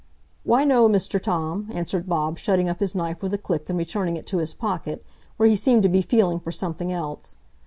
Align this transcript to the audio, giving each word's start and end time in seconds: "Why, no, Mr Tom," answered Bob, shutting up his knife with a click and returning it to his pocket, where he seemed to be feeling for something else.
"Why, 0.43 0.63
no, 0.63 0.89
Mr 0.89 1.21
Tom," 1.21 1.69
answered 1.71 2.09
Bob, 2.09 2.39
shutting 2.39 2.67
up 2.67 2.79
his 2.79 2.95
knife 2.95 3.21
with 3.21 3.35
a 3.35 3.37
click 3.37 3.69
and 3.69 3.77
returning 3.77 4.17
it 4.17 4.25
to 4.29 4.39
his 4.39 4.51
pocket, 4.55 5.05
where 5.37 5.47
he 5.47 5.55
seemed 5.55 5.83
to 5.83 5.89
be 5.89 6.01
feeling 6.01 6.39
for 6.39 6.51
something 6.51 6.91
else. 6.91 7.35